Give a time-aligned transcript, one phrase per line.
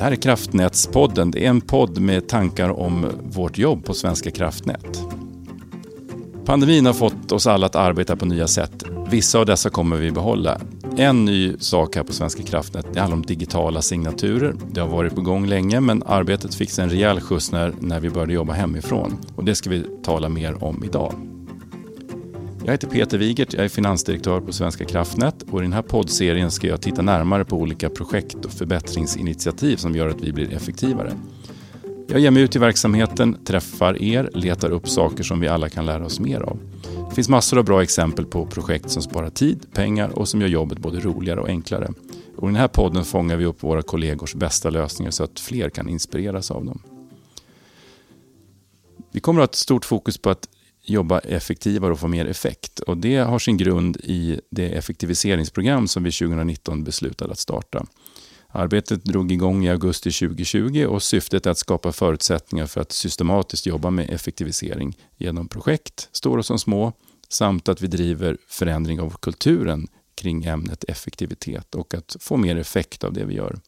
[0.00, 1.30] Det här är Kraftnätspodden.
[1.30, 5.02] Det är en podd med tankar om vårt jobb på Svenska kraftnät.
[6.44, 8.82] Pandemin har fått oss alla att arbeta på nya sätt.
[9.10, 10.60] Vissa av dessa kommer vi behålla.
[10.96, 14.54] En ny sak här på Svenska kraftnät det handlar om digitala signaturer.
[14.70, 18.00] Det har varit på gång länge men arbetet fick sig en rejäl skjuts när, när
[18.00, 19.18] vi började jobba hemifrån.
[19.36, 21.29] Och det ska vi tala mer om idag.
[22.64, 26.50] Jag heter Peter Wigert, jag är finansdirektör på Svenska kraftnät och i den här poddserien
[26.50, 31.12] ska jag titta närmare på olika projekt och förbättringsinitiativ som gör att vi blir effektivare.
[32.08, 35.86] Jag ger mig ut i verksamheten, träffar er, letar upp saker som vi alla kan
[35.86, 36.58] lära oss mer av.
[37.08, 40.48] Det finns massor av bra exempel på projekt som sparar tid, pengar och som gör
[40.48, 41.88] jobbet både roligare och enklare.
[42.36, 45.70] Och I den här podden fångar vi upp våra kollegors bästa lösningar så att fler
[45.70, 46.82] kan inspireras av dem.
[49.12, 50.48] Vi kommer att ha ett stort fokus på att
[50.82, 52.80] jobba effektivare och få mer effekt.
[52.80, 57.86] Och Det har sin grund i det effektiviseringsprogram som vi 2019 beslutade att starta.
[58.52, 63.66] Arbetet drog igång i augusti 2020 och syftet är att skapa förutsättningar för att systematiskt
[63.66, 66.92] jobba med effektivisering genom projekt, stora som små,
[67.28, 73.04] samt att vi driver förändring av kulturen kring ämnet effektivitet och att få mer effekt
[73.04, 73.58] av det vi gör.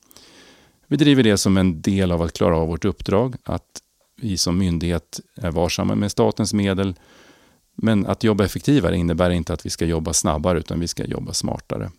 [0.87, 3.81] Vi driver det som en del av att klara av vårt uppdrag, att
[4.23, 6.95] vi som myndighet är varsamma med statens medel.
[7.75, 11.33] Men att jobba effektivare innebär inte att vi ska jobba snabbare utan vi ska jobba
[11.33, 11.91] smartare.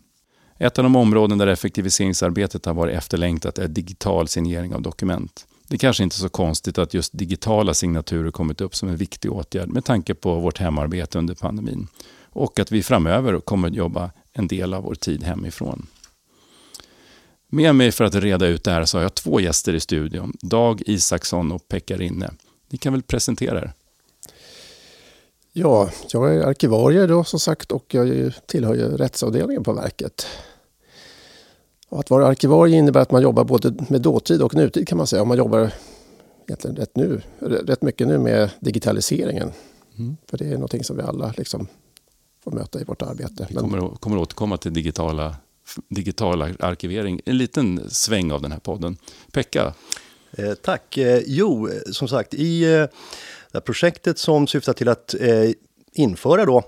[0.58, 5.46] Ett av de områden där effektiviseringsarbetet har varit efterlängtat är digital signering av dokument.
[5.68, 8.96] Det är kanske inte är så konstigt att just digitala signaturer kommit upp som en
[8.96, 11.88] viktig åtgärd med tanke på vårt hemarbete under pandemin
[12.34, 15.86] och att vi framöver kommer att jobba en del av vår tid hemifrån.
[17.54, 20.32] Med mig för att reda ut det här så har jag två gäster i studion.
[20.42, 22.30] Dag Isaksson och Pekka Rinne.
[22.68, 23.72] Ni kan väl presentera er?
[25.52, 30.26] Ja, jag är arkivarie då som sagt och jag tillhör ju rättsavdelningen på verket.
[31.88, 35.06] Och att vara arkivarie innebär att man jobbar både med dåtid och nutid kan man
[35.06, 35.22] säga.
[35.22, 35.70] Och man jobbar
[36.46, 39.52] egentligen rätt, nu, rätt mycket nu med digitaliseringen.
[39.98, 40.16] Mm.
[40.26, 41.66] För det är någonting som vi alla liksom
[42.44, 43.46] får möta i vårt arbete.
[43.48, 45.36] Vi kommer, Men, kommer återkomma till digitala
[45.88, 47.20] digital arkivering.
[47.24, 48.96] En liten sväng av den här podden.
[49.32, 49.74] Pekka?
[50.38, 50.96] Eh, tack.
[50.98, 52.90] Eh, jo, som sagt, i eh, det
[53.54, 55.14] här projektet som syftar till att
[55.92, 56.62] införa då,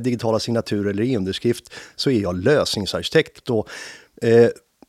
[0.00, 3.50] digitala signaturer eller e-underskrift så är jag lösningsarkitekt.
[3.50, 3.68] Och,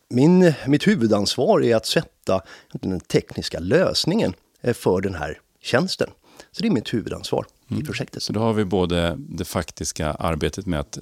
[0.10, 2.42] min, mitt huvudansvar är att sätta
[2.72, 4.34] den tekniska lösningen
[4.74, 6.10] för den här tjänsten.
[6.52, 7.82] Så det är mitt huvudansvar mm.
[7.82, 8.24] i projektet.
[8.24, 10.98] Så då har vi både det faktiska arbetet med att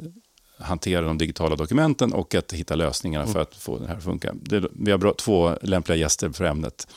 [0.61, 3.33] hantera de digitala dokumenten och att hitta lösningarna mm.
[3.33, 4.33] för att få det här att funka.
[4.33, 6.88] Det, vi har bra, två lämpliga gäster för ämnet.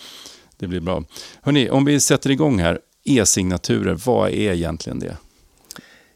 [0.56, 1.04] Det blir bra.
[1.42, 2.80] Hörrni, om vi sätter igång här.
[3.04, 5.16] E-signaturer, vad är egentligen det?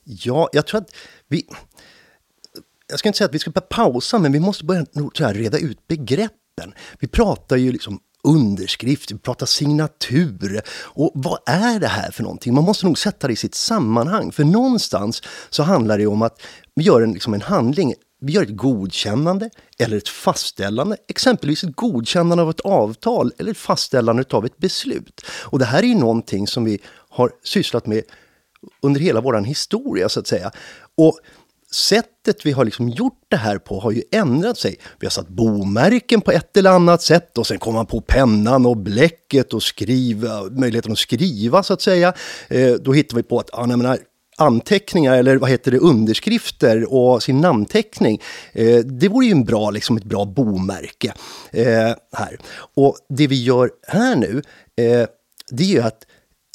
[0.04, 0.91] Ja, jag tror att
[1.28, 1.47] vi...
[2.91, 4.86] Jag ska inte säga att vi ska pausa, men vi måste börja
[5.19, 6.75] här, reda ut begreppen.
[6.98, 10.60] Vi pratar ju liksom underskrift, vi pratar signatur.
[10.70, 12.54] Och vad är det här för någonting?
[12.54, 14.32] Man måste nog sätta det i sitt sammanhang.
[14.32, 16.40] För någonstans så handlar det om att
[16.74, 21.76] vi gör en, liksom en handling, vi gör ett godkännande eller ett fastställande, exempelvis ett
[21.76, 25.26] godkännande av ett avtal eller ett fastställande av ett beslut.
[25.44, 28.02] Och det här är ju någonting som vi har sysslat med
[28.82, 30.50] under hela vår historia så att säga.
[30.96, 31.18] Och
[31.72, 34.76] sättet vi har liksom gjort det här på har ju ändrat sig.
[35.00, 38.66] Vi har satt bomärken på ett eller annat sätt och sen kom man på pennan
[38.66, 42.12] och bläcket och skriva, möjligheten att skriva så att säga.
[42.48, 43.98] Eh, då hittar vi på att ah, nej,
[44.38, 48.20] anteckningar eller vad heter det, underskrifter och sin namnteckning.
[48.52, 51.14] Eh, det vore ju en bra, liksom ett bra bomärke
[51.50, 52.38] eh, här.
[52.74, 54.42] Och det vi gör här nu,
[54.76, 55.08] eh,
[55.50, 56.06] det är ju att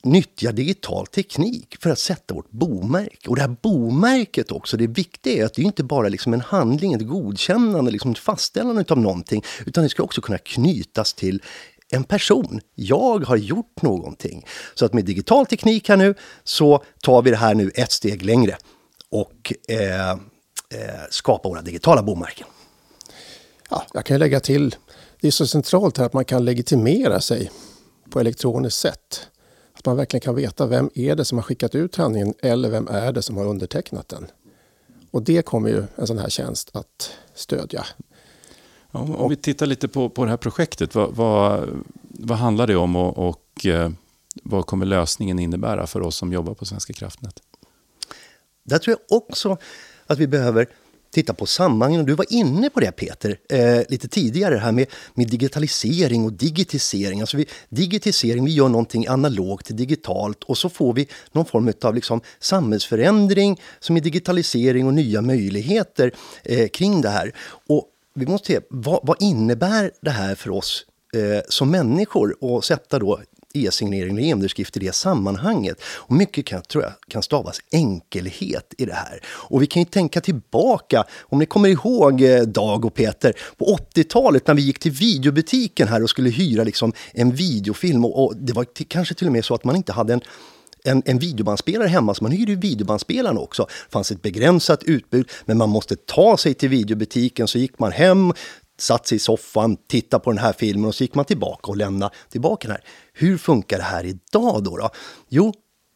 [0.03, 3.30] nyttja digital teknik för att sätta vårt bomärke.
[3.30, 6.41] Och det här bomärket också, det viktiga är att det är inte bara liksom en
[6.41, 11.42] handling, ett godkännande, liksom ett fastställande av någonting, utan det ska också kunna knytas till
[11.90, 12.62] en person.
[12.75, 14.46] Jag har gjort någonting.
[14.74, 18.22] Så att med digital teknik här nu så tar vi det här nu ett steg
[18.22, 18.58] längre
[19.09, 20.18] och eh, eh,
[21.09, 22.47] skapar våra digitala bomärken.
[23.69, 24.75] Ja, jag kan lägga till,
[25.22, 27.51] det är så centralt här att man kan legitimera sig
[28.10, 29.28] på elektroniskt sätt.
[29.74, 32.88] Att man verkligen kan veta vem är det som har skickat ut handlingen eller vem
[32.88, 34.28] är det som har undertecknat den.
[35.12, 37.86] Och det kommer ju en sån här tjänst att stödja.
[38.92, 41.70] Ja, om vi tittar lite på, på det här projektet, vad, vad,
[42.10, 43.92] vad handlar det om och, och eh,
[44.44, 47.40] vad kommer lösningen innebära för oss som jobbar på Svenska kraftnät?
[48.64, 49.58] Där tror jag också
[50.08, 50.68] att vi behöver
[51.13, 52.06] titta på sammanhangen.
[52.06, 57.21] Du var inne på det Peter, eh, lite tidigare här med, med digitalisering och digitisering.
[57.21, 61.74] Alltså vi, digitisering, vi gör någonting analogt till digitalt och så får vi någon form
[61.81, 66.12] av liksom samhällsförändring som är digitalisering och nya möjligheter
[66.44, 67.36] eh, kring det här.
[67.68, 70.86] Och vi måste se, vad, vad innebär det här för oss
[71.16, 73.21] eh, som människor och sätta då
[73.54, 75.82] e-signering eller e-underskrift i det sammanhanget.
[75.84, 79.20] Och mycket kan, tror jag kan stavas enkelhet i det här.
[79.26, 83.78] Och vi kan ju tänka tillbaka, om ni kommer ihåg eh, Dag och Peter, på
[83.96, 88.06] 80-talet när vi gick till videobutiken här och skulle hyra liksom en videofilm.
[88.06, 90.22] Och, och det var kanske till och med så att man inte hade en
[90.84, 93.64] en, en videobandspelare hemma, så man hyrde ju videobandspelaren också.
[93.64, 97.48] Det fanns ett begränsat utbud, men man måste ta sig till videobutiken.
[97.48, 98.34] Så gick man hem,
[98.83, 101.77] satt sig i soffan, tittade på den här filmen och så gick man tillbaka och
[101.77, 102.83] lämnade tillbaka den här.
[103.13, 104.77] Hur funkar det här idag då?
[104.77, 104.89] då?
[105.30, 105.53] Jo,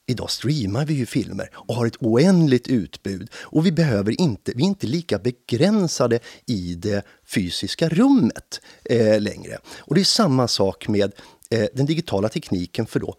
[0.09, 4.63] Idag streamar vi ju filmer och har ett oändligt utbud och vi behöver inte, vi
[4.63, 9.57] är inte lika begränsade i det fysiska rummet eh, längre.
[9.79, 11.11] Och det är samma sak med
[11.49, 13.15] eh, den digitala tekniken för då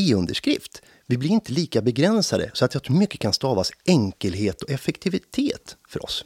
[0.00, 0.82] e-underskrift.
[1.06, 5.76] Vi blir inte lika begränsade så att jag tror mycket kan stavas enkelhet och effektivitet
[5.88, 6.24] för oss.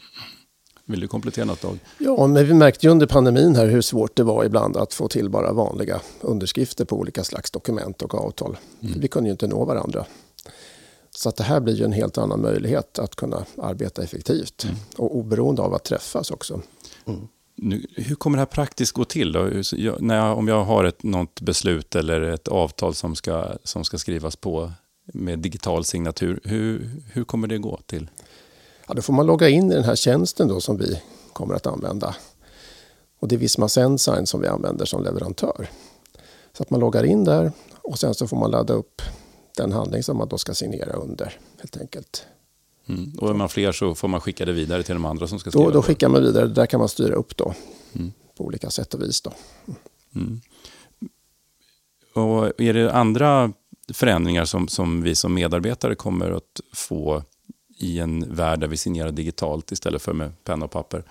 [0.89, 1.79] Vill du komplettera något Dag?
[1.99, 5.09] Ja, men vi märkte ju under pandemin här hur svårt det var ibland att få
[5.09, 8.57] till bara vanliga underskrifter på olika slags dokument och avtal.
[8.81, 9.01] Mm.
[9.01, 10.05] Vi kunde ju inte nå varandra.
[11.11, 14.77] Så att det här blir ju en helt annan möjlighet att kunna arbeta effektivt mm.
[14.97, 16.61] och oberoende av att träffas också.
[17.07, 17.29] Mm.
[17.55, 19.33] Nu, hur kommer det här praktiskt gå till?
[19.33, 19.51] Då?
[19.73, 23.85] Jag, när jag, om jag har ett något beslut eller ett avtal som ska, som
[23.85, 24.73] ska skrivas på
[25.05, 28.09] med digital signatur, hur, hur kommer det gå till?
[28.89, 31.03] Ja, då får man logga in i den här tjänsten då som vi
[31.33, 32.17] kommer att använda.
[33.19, 35.69] Och det är Visma Sendsign som vi använder som leverantör.
[36.53, 37.53] Så att man loggar in där
[37.83, 39.03] och sen så får man ladda upp
[39.57, 42.27] den handling som man då ska signera under helt enkelt.
[42.89, 43.13] Mm.
[43.19, 45.51] Och är man fler så får man skicka det vidare till de andra som ska
[45.51, 45.67] skriva?
[45.67, 47.55] Då, då skickar man vidare, där kan man styra upp då
[47.93, 48.13] mm.
[48.37, 49.21] på olika sätt och vis.
[49.21, 49.33] Då.
[50.15, 50.41] Mm.
[52.15, 53.53] Och är det andra
[53.93, 57.23] förändringar som, som vi som medarbetare kommer att få
[57.77, 61.05] i en värld där vi signerar digitalt istället för med penna och papper.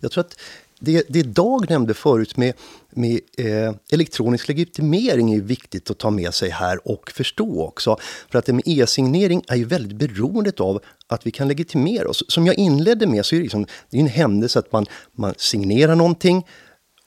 [0.00, 0.40] Jag tror att
[0.84, 2.54] det, det Dag nämnde förut med,
[2.90, 7.96] med eh, elektronisk legitimering är viktigt att ta med sig här och förstå också.
[8.30, 12.24] För att det med e-signering är ju väldigt beroende av att vi kan legitimera oss.
[12.28, 15.34] Som jag inledde med så är det, liksom, det är en händelse att man, man
[15.36, 16.46] signerar någonting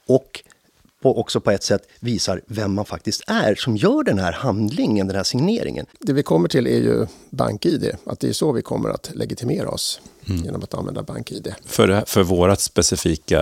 [0.06, 0.42] och
[1.06, 5.06] och också på ett sätt visar vem man faktiskt är som gör den här handlingen,
[5.06, 5.86] den här signeringen.
[6.00, 9.68] Det vi kommer till är ju BankID, att det är så vi kommer att legitimera
[9.68, 10.44] oss mm.
[10.44, 11.54] genom att använda BankID.
[11.64, 13.40] För, för vårat specifika,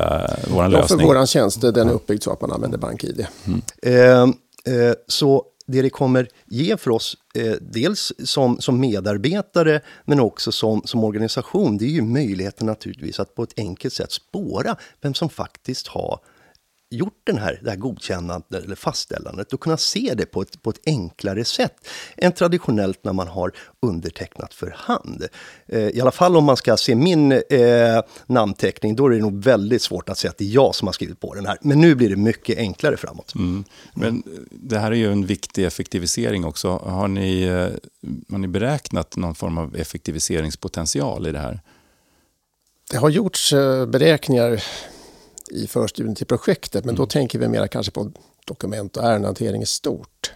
[0.55, 0.99] våran ja, lösning?
[0.99, 3.27] för våran tjänst, den är uppbyggd så att man använder BankID.
[3.45, 3.63] Mm.
[3.83, 10.21] Eh, eh, så det det kommer ge för oss, eh, dels som, som medarbetare men
[10.21, 14.77] också som, som organisation, det är ju möjligheten naturligtvis att på ett enkelt sätt spåra
[15.01, 16.21] vem som faktiskt har
[16.91, 20.71] gjort den här, det här godkännandet eller fastställandet och kunna se det på ett, på
[20.71, 23.53] ett enklare sätt än traditionellt när man har
[23.83, 25.27] undertecknat för hand.
[25.67, 27.41] Eh, I alla fall om man ska se min eh,
[28.27, 30.93] namnteckning, då är det nog väldigt svårt att se att det är jag som har
[30.93, 31.59] skrivit på den här.
[31.61, 33.35] Men nu blir det mycket enklare framåt.
[33.35, 33.65] Mm.
[33.95, 36.69] Men det här är ju en viktig effektivisering också.
[36.69, 37.69] Har ni, eh,
[38.31, 41.61] har ni beräknat någon form av effektiviseringspotential i det här?
[42.91, 44.63] Det har gjorts eh, beräkningar
[45.55, 46.85] i förstudien till projektet.
[46.85, 46.99] Men mm.
[46.99, 48.11] då tänker vi mer kanske på
[48.45, 50.33] dokument och ärendehantering i stort.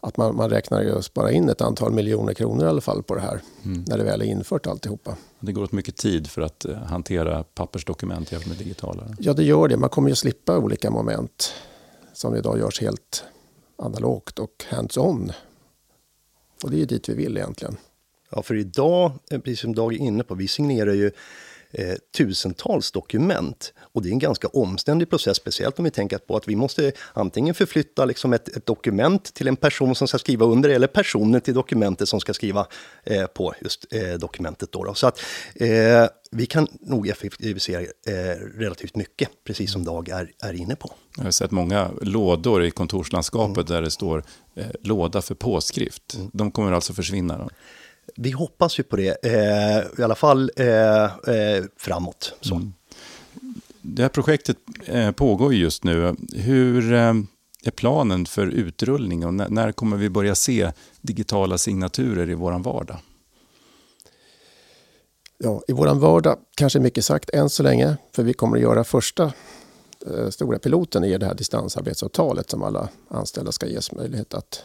[0.00, 3.14] Att man, man räknar ju spara in ett antal miljoner kronor i alla fall på
[3.14, 3.40] det här.
[3.64, 3.84] Mm.
[3.88, 5.16] När det väl är infört alltihopa.
[5.40, 9.02] Det går åt mycket tid för att eh, hantera pappersdokument jämfört med digitala?
[9.18, 9.76] Ja, det gör det.
[9.76, 11.52] Man kommer ju slippa olika moment
[12.12, 13.24] som idag görs helt
[13.78, 15.32] analogt och hands-on.
[16.62, 17.76] Och det är ju dit vi vill egentligen.
[18.30, 21.10] Ja, för idag, eh, precis som Dag är inne på, vi signerar ju
[21.78, 23.72] eh, tusentals dokument.
[23.92, 26.92] Och det är en ganska omständig process, speciellt om vi tänker på att vi måste
[27.12, 31.40] antingen förflytta liksom ett, ett dokument till en person som ska skriva under eller personer
[31.40, 32.66] till dokumentet som ska skriva
[33.04, 34.72] eh, på just eh, dokumentet.
[34.72, 34.94] Då, då.
[34.94, 35.20] Så att
[35.54, 40.90] eh, vi kan nog effektivisera eh, relativt mycket, precis som Dag är, är inne på.
[41.16, 43.66] Jag har sett många lådor i kontorslandskapet mm.
[43.66, 44.24] där det står
[44.56, 46.14] eh, låda för påskrift.
[46.14, 46.30] Mm.
[46.32, 47.38] De kommer alltså försvinna?
[47.38, 47.48] Då
[48.16, 52.32] vi hoppas ju på det, eh, i alla fall eh, eh, framåt.
[52.40, 52.54] Så.
[52.54, 52.72] Mm.
[53.82, 56.16] Det här projektet eh, pågår just nu.
[56.32, 57.14] Hur eh,
[57.64, 62.58] är planen för utrullning och när, när kommer vi börja se digitala signaturer i vår
[62.58, 62.96] vardag?
[65.38, 68.84] Ja, I vår vardag kanske mycket sagt än så länge, för vi kommer att göra
[68.84, 69.32] första
[70.06, 74.62] eh, stora piloten i det här distansarbetsavtalet som alla anställda ska ges möjlighet att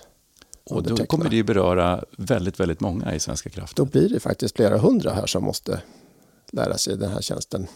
[0.63, 3.75] och då kommer det ju beröra väldigt, väldigt många i Svenska kraft.
[3.75, 5.81] Då blir det faktiskt flera hundra här som måste
[6.51, 7.67] lära sig den här tjänsten,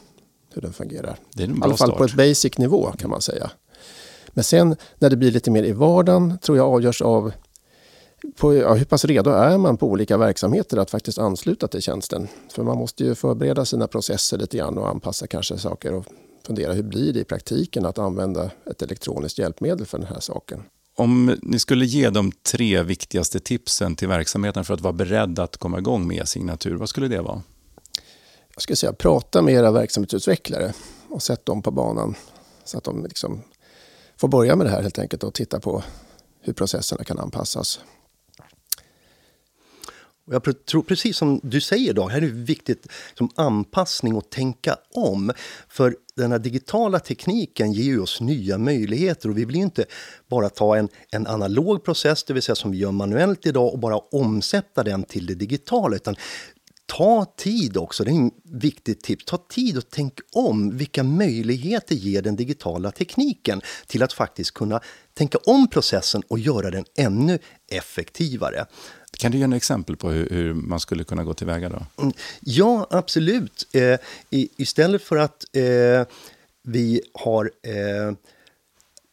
[0.54, 1.20] hur den fungerar.
[1.34, 1.98] Det är I alla fall start.
[1.98, 3.52] på ett basic nivå kan man säga.
[4.28, 7.32] Men sen när det blir lite mer i vardagen tror jag avgörs av
[8.36, 12.28] på, ja, hur pass redo är man på olika verksamheter att faktiskt ansluta till tjänsten.
[12.52, 16.06] För man måste ju förbereda sina processer lite grann och anpassa kanske saker och
[16.46, 20.64] fundera hur blir det i praktiken att använda ett elektroniskt hjälpmedel för den här saken.
[20.98, 25.58] Om ni skulle ge de tre viktigaste tipsen till verksamheten för att vara beredd att
[25.58, 27.42] komma igång med signatur, vad skulle det vara?
[28.54, 30.74] Jag skulle säga prata med era verksamhetsutvecklare
[31.10, 32.16] och sätt dem på banan
[32.64, 33.42] så att de liksom
[34.18, 35.84] får börja med det här helt enkelt och titta på
[36.42, 37.80] hur processerna kan anpassas.
[40.32, 44.78] Jag tror precis som du säger då, här är det viktigt som anpassning och tänka
[44.94, 45.32] om.
[45.70, 49.86] För den här digitala tekniken ger ju oss nya möjligheter och vi vill ju inte
[50.30, 53.80] bara ta en, en analog process, det vill säga som vi gör manuellt idag och
[53.80, 55.96] bara omsätta den till det digitala.
[55.96, 56.16] Utan
[56.86, 59.26] ta tid också, det är ett viktigt tips.
[59.26, 60.78] Ta tid och tänk om.
[60.78, 64.82] Vilka möjligheter ger den digitala tekniken till att faktiskt kunna
[65.14, 67.40] tänka om processen och göra den ännu
[67.72, 68.66] effektivare?
[69.18, 71.86] Kan du ge några exempel på hur, hur, man skulle kunna gå tillväga då?
[72.02, 73.68] Mm, ja, absolut.
[73.74, 74.00] Eh,
[74.30, 76.08] i, istället för att eh,
[76.64, 78.16] vi har eh,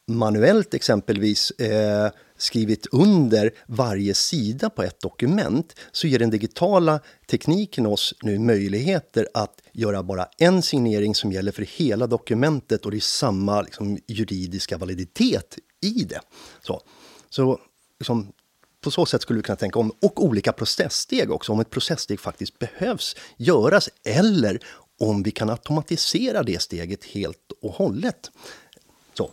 [0.08, 2.10] manuellt exempelvis eh,
[2.42, 9.28] skrivit under varje sida på ett dokument så ger den digitala tekniken oss nu möjligheter
[9.34, 13.98] att göra bara en signering som gäller för hela dokumentet och det är samma liksom,
[14.06, 16.20] juridiska validitet i det.
[16.62, 16.82] Så,
[17.30, 17.58] så
[17.98, 18.32] liksom,
[18.80, 19.92] på så sätt skulle vi kunna tänka om.
[20.02, 24.60] Och olika processsteg också, om ett processsteg faktiskt behövs göras eller
[25.00, 28.30] om vi kan automatisera det steget helt och hållet.
[29.14, 29.30] Så.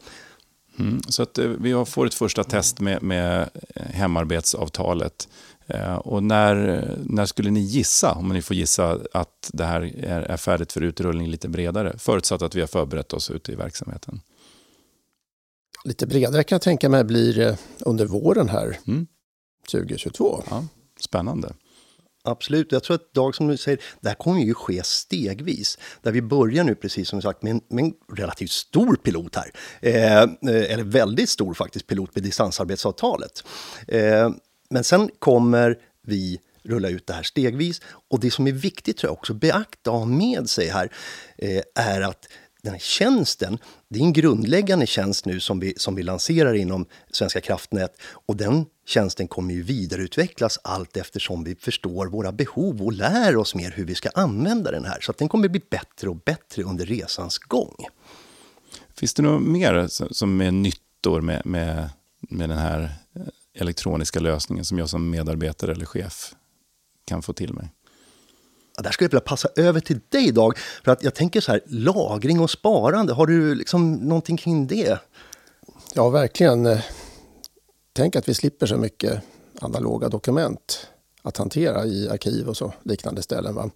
[0.79, 5.27] Mm, så att eh, vi får ett första test med, med hemarbetsavtalet.
[5.67, 10.21] Eh, och när, när skulle ni gissa, om ni får gissa, att det här är,
[10.21, 11.97] är färdigt för utrullning lite bredare?
[11.97, 14.21] Förutsatt att vi har förberett oss ute i verksamheten.
[15.85, 18.77] Lite bredare kan jag tänka mig blir under våren här.
[18.87, 19.07] Mm.
[19.71, 20.43] 2022.
[20.49, 20.65] Ja,
[20.99, 21.53] spännande.
[22.29, 22.71] Absolut.
[22.71, 25.77] Jag tror att Dag, som du säger, det här kommer ju ske stegvis.
[26.01, 29.51] Där vi börjar nu, precis som sagt, med en, med en relativt stor pilot här.
[29.81, 30.27] Eh, eh
[30.73, 33.43] eller väldigt stor faktiskt, pilot med distansarbetsavtalet.
[33.87, 34.29] Eh,
[34.69, 37.81] men sen kommer vi rulla ut det här stegvis.
[38.09, 40.91] Och det som är viktigt tror jag också beakta och ha med sig här
[41.37, 42.27] eh, är att
[42.63, 43.57] den här tjänsten,
[43.89, 48.35] det är en grundläggande tjänst nu som vi, som vi lanserar inom Svenska kraftnät och
[48.35, 53.71] den tjänsten kommer ju vidareutvecklas allt eftersom vi förstår våra behov och lär oss mer
[53.71, 54.97] hur vi ska använda den här.
[55.01, 57.75] Så att den kommer bli bättre och bättre under resans gång.
[58.95, 62.81] Finns det något mer som är nyttor med, med, med den här
[63.15, 63.21] eh,
[63.61, 66.35] elektroniska lösningen som jag som medarbetare eller chef
[67.05, 67.69] kan få till mig?
[68.77, 70.57] Ja, där skulle jag vilja passa över till dig idag.
[70.57, 74.99] För att jag tänker så här, lagring och sparande, har du liksom någonting kring det?
[75.93, 76.79] Ja, verkligen.
[77.99, 79.21] Tänk att vi slipper så mycket
[79.59, 80.87] analoga dokument
[81.21, 83.55] att hantera i arkiv och så liknande ställen.
[83.55, 83.69] Va?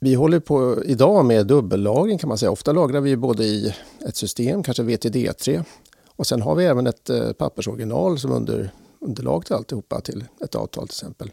[0.00, 2.50] Vi håller på idag med dubbellagring kan man säga.
[2.50, 5.64] Ofta lagrar vi både i ett system, kanske VTD3.
[6.06, 10.54] Och sen har vi även ett eh, pappersoriginal som under, underlag till alltihopa till ett
[10.54, 11.30] avtal till exempel.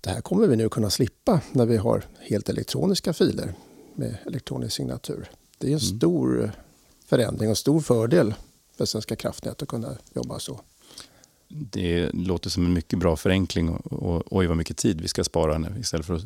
[0.00, 3.54] Det här kommer vi nu kunna slippa när vi har helt elektroniska filer
[3.94, 5.30] med elektronisk signatur.
[5.58, 5.98] Det är en mm.
[5.98, 6.52] stor
[7.06, 8.34] förändring och stor fördel
[8.76, 10.60] för Svenska kraftnät att kunna jobba så.
[11.56, 15.58] Det låter som en mycket bra förenkling och, oj vad mycket tid vi ska spara
[15.58, 16.24] nu istället för att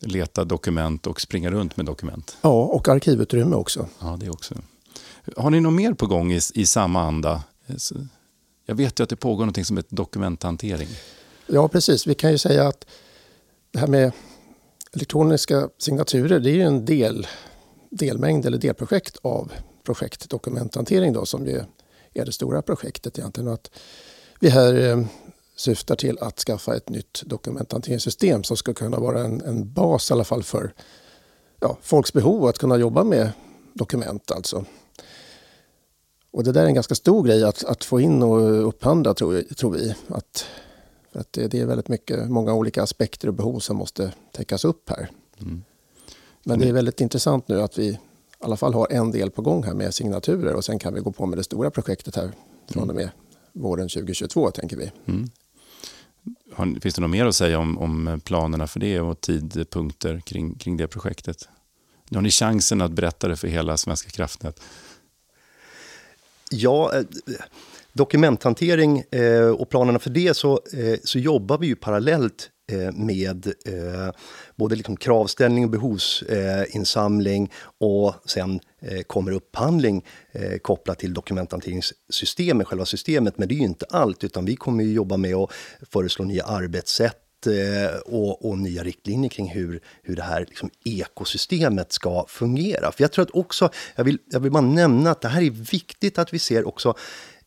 [0.00, 2.36] leta dokument och springa runt med dokument.
[2.42, 3.88] Ja, och arkivutrymme också.
[4.00, 4.54] Ja, det också.
[5.36, 7.42] Har ni något mer på gång i, i samma anda?
[8.66, 10.88] Jag vet ju att det pågår något som heter dokumenthantering.
[11.46, 12.06] Ja, precis.
[12.06, 12.86] Vi kan ju säga att
[13.70, 14.12] det här med
[14.92, 17.26] elektroniska signaturer det är ju en del,
[17.90, 19.52] delmängd eller delprojekt av
[19.84, 21.62] projekt dokumenthantering då, som ju
[22.14, 23.48] är det stora projektet egentligen.
[23.48, 23.70] att
[24.38, 25.04] vi här eh,
[25.56, 30.12] syftar till att skaffa ett nytt dokumenthanteringssystem som ska kunna vara en, en bas i
[30.12, 30.74] alla fall för
[31.60, 33.30] ja, folks behov att kunna jobba med
[33.74, 34.64] dokument alltså.
[36.30, 39.42] Och det där är en ganska stor grej att, att få in och upphandla tror,
[39.42, 39.94] tror vi.
[40.08, 40.46] Att
[41.12, 44.64] för att det, det, är väldigt mycket, många olika aspekter och behov som måste täckas
[44.64, 45.10] upp här.
[45.40, 45.64] Mm.
[46.44, 47.98] Men det är väldigt intressant nu att vi i
[48.38, 51.12] alla fall har en del på gång här med signaturer och sen kan vi gå
[51.12, 52.32] på med det stora projektet här
[52.68, 53.10] från och med
[53.52, 54.92] våren 2022 tänker vi.
[55.06, 55.30] Mm.
[56.80, 60.76] Finns det något mer att säga om, om, planerna för det och tidpunkter kring, kring
[60.76, 61.48] det projektet?
[62.08, 64.60] Nu har ni chansen att berätta det för hela Svenska kraftnät.
[66.50, 67.04] Ja, eh,
[67.92, 73.46] dokumenthantering eh, och planerna för det så, eh, så jobbar vi ju parallellt Eh, med
[73.46, 74.10] eh,
[74.56, 80.04] både liksom kravställning och behovsinsamling och sen eh, kommer upphandling
[80.62, 83.38] kopplat till dokumenthanteringssystemet, själva systemet.
[83.38, 85.50] Men det är ju inte allt, utan vi kommer ju jobba med att
[85.90, 87.24] föreslå nya arbetssätt
[88.04, 92.92] och, och, nya riktlinjer kring hur, hur det här liksom, ekosystemet ska fungera.
[92.92, 95.50] För jag tror att också, jag vill, jag vill bara nämna att det här är
[95.50, 96.94] viktigt att vi ser också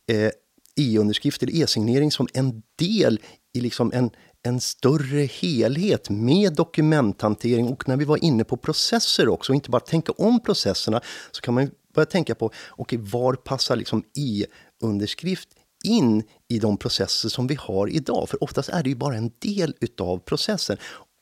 [0.06, 0.30] eh,
[0.76, 3.20] e-underskrift eller e-signering som en del
[3.52, 4.10] i liksom en,
[4.42, 9.70] en större helhet med dokumenthantering och när vi var inne på processer också, och inte
[9.70, 15.48] bara tänka om processerna, så kan man börja tänka på okay, var passar liksom e-underskrift
[15.84, 18.28] in i de processer som vi har idag?
[18.28, 20.76] För oftast är det ju bara en del utav processen.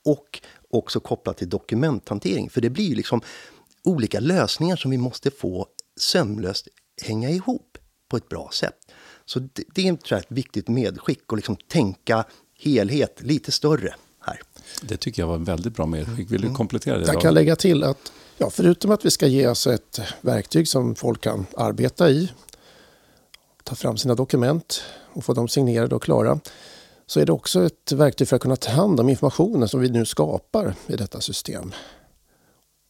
[0.05, 3.21] Och också kopplat till dokumenthantering, för det blir ju liksom
[3.85, 5.67] olika lösningar som vi måste få
[6.00, 6.69] sömlöst
[7.03, 8.77] hänga ihop på ett bra sätt.
[9.25, 12.25] Så det, det är tror jag, ett viktigt medskick att liksom tänka
[12.61, 14.40] helhet lite större här.
[14.83, 16.31] Det tycker jag var väldigt bra medskick.
[16.31, 16.57] Vill du mm.
[16.57, 17.07] komplettera det?
[17.07, 20.95] Jag kan lägga till att ja, förutom att vi ska ge oss ett verktyg som
[20.95, 22.33] folk kan arbeta i,
[23.64, 26.40] ta fram sina dokument och få dem signerade och klara,
[27.07, 29.88] så är det också ett verktyg för att kunna ta hand om informationen som vi
[29.88, 31.73] nu skapar i detta system.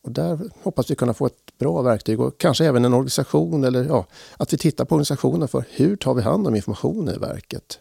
[0.03, 3.85] Och där hoppas vi kunna få ett bra verktyg och kanske även en organisation eller
[3.85, 7.79] ja, att vi tittar på organisationen för hur tar vi hand om informationen i verket.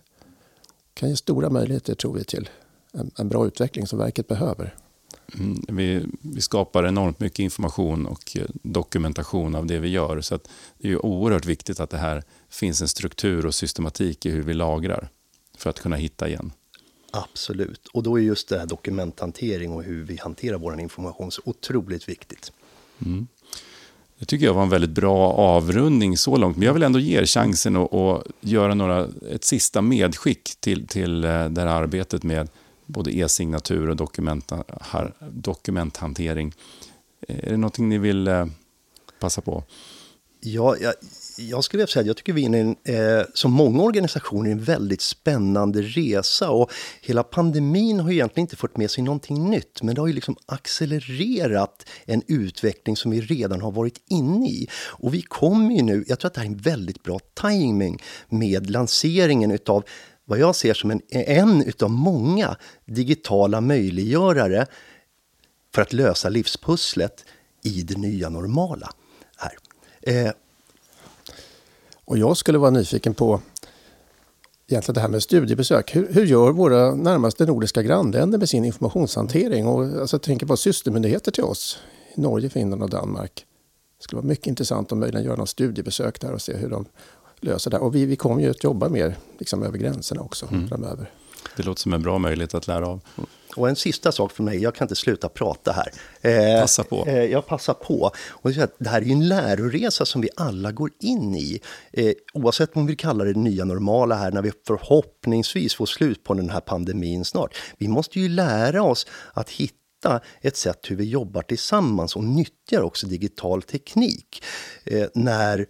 [1.00, 2.50] Kan ge stora möjligheter tror vi till
[2.91, 4.75] en, en bra utveckling som verket behöver.
[5.34, 10.22] Mm, vi, vi, skapar enormt mycket information och eh, dokumentation av det vi gör.
[10.22, 10.39] Så
[10.77, 14.53] det är oerhört viktigt att det här finns en struktur och systematik i hur vi
[14.53, 15.10] lagrar
[15.58, 16.51] för att kunna hitta igen.
[17.12, 21.41] Absolut, och då är just det här dokumenthantering och hur vi hanterar vår information så
[21.46, 22.51] otroligt viktigt.
[23.06, 23.27] Mm.
[24.19, 26.57] Det tycker jag var en väldigt bra avrundning så långt.
[26.57, 30.88] Men jag vill ändå ge er chansen att, att göra några, ett sista medskick till,
[30.88, 32.49] till eh, det här arbetet med
[32.85, 34.51] både e-signatur och dokument,
[35.31, 36.53] dokumenthantering.
[37.27, 38.45] Eh, är det någonting ni vill eh,
[39.19, 39.63] passa på?
[40.41, 40.93] Ja, jag,
[41.39, 42.75] jag skulle säga att jag tycker vi är inne i en,
[43.19, 46.50] eh, som många organisationer, en väldigt spännande resa.
[46.50, 50.08] Och hela pandemin har ju egentligen inte fört med sig någonting nytt, men det har
[50.08, 54.67] ju liksom accelererat en utveckling som vi redan har varit inne i.
[54.88, 58.01] Och vi kommer ju nu, jag tror att det här är en väldigt bra timing
[58.29, 59.84] med lanseringen utav
[60.25, 64.65] vad jag ser som en, en utav många digitala möjliggörare
[65.75, 67.25] för att lösa livspusslet
[67.63, 68.89] i det nya normala.
[69.38, 69.58] Här.
[70.02, 70.32] Eh,
[72.10, 73.41] och jag skulle vara nyfiken på
[74.67, 75.95] egentligen det här med studiebesök.
[75.95, 79.67] Hur, hur gör våra närmaste nordiska grannländer med sin informationshantering?
[79.67, 81.80] Och, alltså, jag tänker på systermyndigheter till oss
[82.15, 83.45] i Norge, Finland och Danmark.
[83.98, 86.86] Det skulle vara mycket intressant att möjligen göra något studiebesök där och se hur de
[87.39, 87.78] löser det.
[87.78, 90.67] Och vi, vi kommer ju att jobba mer liksom, över gränserna också mm.
[90.67, 91.12] framöver.
[91.58, 93.02] Det låter som en bra möjlighet att lära av.
[93.55, 95.91] Och en sista sak för mig, jag kan inte sluta prata här.
[96.21, 97.05] Eh, Passa på.
[97.07, 98.12] Eh, jag passar på.
[98.29, 101.62] Och det här är ju en läroresa som vi alla går in i.
[101.91, 106.33] Eh, oavsett om vi kallar det nya normala här, när vi förhoppningsvis får slut på
[106.33, 107.55] den här pandemin snart.
[107.77, 112.81] Vi måste ju lära oss att hitta ett sätt hur vi jobbar tillsammans och nyttjar
[112.81, 114.43] också digital teknik.
[114.83, 115.65] Eh, när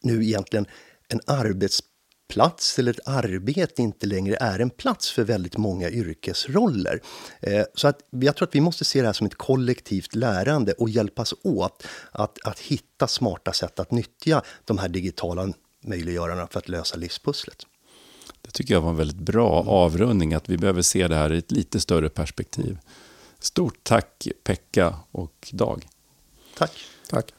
[0.00, 0.66] nu egentligen
[1.08, 1.82] en arbets
[2.28, 7.00] plats eller ett arbete inte längre är en plats för väldigt många yrkesroller.
[7.40, 10.72] Eh, så att jag tror att vi måste se det här som ett kollektivt lärande
[10.72, 15.52] och hjälpas åt att, att hitta smarta sätt att nyttja de här digitala
[15.84, 17.66] möjliggörarna för att lösa livspusslet.
[18.42, 21.38] Det tycker jag var en väldigt bra avrundning, att vi behöver se det här i
[21.38, 22.78] ett lite större perspektiv.
[23.38, 25.86] Stort tack Pekka och Dag.
[26.58, 26.72] Tack.
[27.08, 27.32] Tack.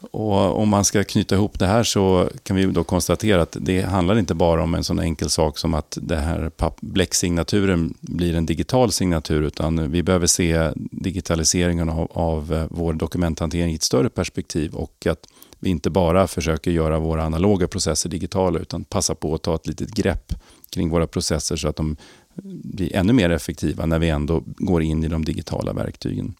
[0.00, 3.82] Och om man ska knyta ihop det här så kan vi då konstatera att det
[3.82, 8.46] handlar inte bara om en sån enkel sak som att det här bläcksignaturen blir en
[8.46, 14.08] digital signatur, utan vi behöver se digitaliseringen av, av eh, vår dokumenthantering i ett större
[14.08, 15.26] perspektiv och att
[15.58, 19.66] vi inte bara försöker göra våra analoga processer digitala, utan passa på att ta ett
[19.66, 20.32] litet grepp
[20.70, 21.96] kring våra processer så att de
[22.44, 26.34] blir ännu mer effektiva när vi ändå går in i de digitala verktygen.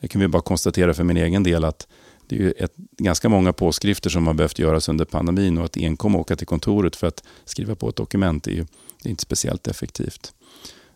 [0.00, 1.86] Det kan vi bara konstatera för min egen del att
[2.26, 5.76] det är ju ett, ganska många påskrifter som har behövt göras under pandemin och att
[5.76, 8.66] enkom åka till kontoret för att skriva på ett dokument är ju
[9.04, 10.32] är inte speciellt effektivt.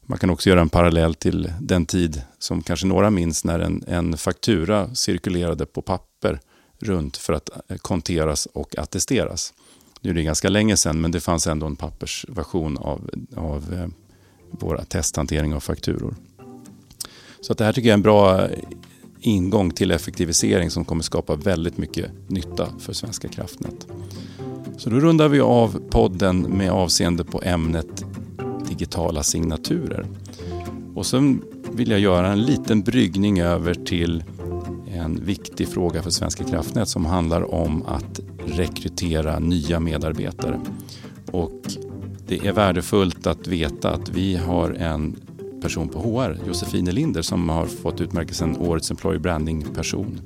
[0.03, 3.85] Man kan också göra en parallell till den tid som kanske några minns när en,
[3.87, 6.40] en faktura cirkulerade på papper
[6.79, 9.53] runt för att eh, konteras och attesteras.
[10.01, 13.88] Nu är det ganska länge sedan, men det fanns ändå en pappersversion av, av eh,
[14.51, 16.14] vår testhantering av fakturor.
[17.40, 18.59] Så att det här tycker jag är en bra eh,
[19.20, 23.87] ingång till effektivisering som kommer skapa väldigt mycket nytta för Svenska kraftnät.
[24.76, 28.04] Så då rundar vi av podden med avseende på ämnet
[28.68, 30.06] digitala signaturer.
[30.94, 34.24] Och sen vill jag göra en liten bryggning över till
[34.87, 40.61] en viktig fråga för Svenska kraftnät som handlar om att rekrytera nya medarbetare.
[41.33, 41.62] Och
[42.26, 45.16] det är värdefullt att veta att vi har en
[45.61, 50.20] person på HR, Josefine Linder, som har fått utmärkelsen Årets Employer Branding-person.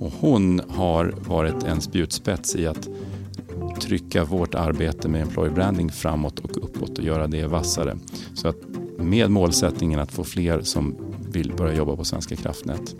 [0.00, 2.88] Och hon har varit en spjutspets i att
[3.80, 7.98] trycka vårt arbete med employer branding framåt och uppåt och göra det vassare.
[8.34, 8.56] Så att
[8.98, 10.96] med målsättningen att få fler som
[11.32, 12.96] vill börja jobba på Svenska kraftnät.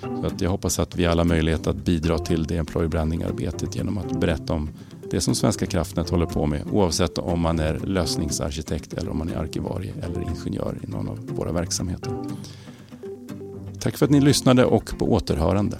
[0.00, 3.76] Så att jag hoppas att vi alla har möjlighet att bidra till det employer branding-arbetet
[3.76, 4.68] genom att berätta om
[5.14, 9.28] det som Svenska kraftnät håller på med oavsett om man är lösningsarkitekt eller om man
[9.28, 12.12] är arkivarie eller ingenjör i någon av våra verksamheter.
[13.80, 15.78] Tack för att ni lyssnade och på återhörande.